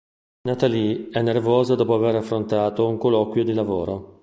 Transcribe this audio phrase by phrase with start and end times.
[0.47, 4.19] Natalie è nervosa dopo aver affrontato un colloquio di lavoro.